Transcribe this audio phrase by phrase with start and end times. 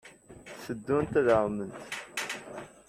[0.53, 1.79] I teddumt ad tɛumemt?